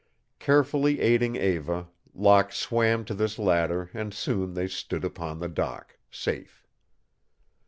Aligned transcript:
Carefully 0.39 0.99
aiding 0.99 1.35
Eva, 1.35 1.87
Locke 2.15 2.51
swam 2.53 3.05
to 3.05 3.13
this 3.13 3.37
ladder 3.37 3.91
and 3.93 4.15
soon 4.15 4.55
they 4.55 4.67
stood 4.67 5.05
upon 5.05 5.37
the 5.37 5.47
dock, 5.47 5.99
safe. 6.09 6.65